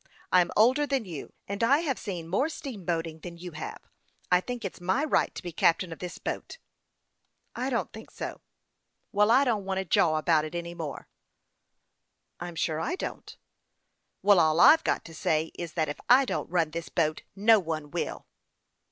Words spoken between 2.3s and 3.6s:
steam boatiug than you